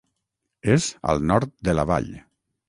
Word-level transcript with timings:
És 0.75 0.87
al 1.13 1.21
nord 1.33 1.53
de 1.71 1.77
la 1.77 1.85
Vall. 1.93 2.11